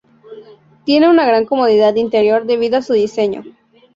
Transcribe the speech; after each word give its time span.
Tiene 0.83 1.09
una 1.11 1.27
gran 1.27 1.45
comodidad 1.45 1.93
interior 1.93 2.47
debido 2.47 2.75
a 2.75 2.81
su 2.81 2.93
diseño. 2.93 3.43